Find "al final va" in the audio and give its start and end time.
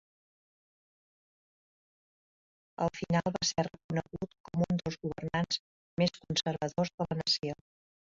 2.85-3.49